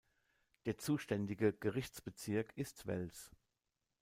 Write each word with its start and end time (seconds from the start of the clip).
Der 0.65 0.79
zuständige 0.79 1.53
Gerichtsbezirk 1.53 2.53
ist 2.57 2.87
Wels. 2.87 3.29